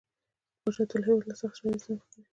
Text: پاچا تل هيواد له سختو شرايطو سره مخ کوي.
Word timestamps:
پاچا 0.61 0.83
تل 0.89 1.01
هيواد 1.07 1.25
له 1.29 1.35
سختو 1.41 1.57
شرايطو 1.59 1.81
سره 1.83 1.95
مخ 1.99 2.05
کوي. 2.11 2.23